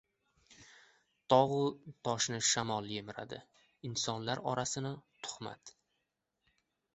[1.33, 1.59] •Tog‘u
[2.09, 3.41] toshni shamol yemiradi,
[3.91, 4.95] insonlar orasini—
[5.29, 5.75] tuhmat.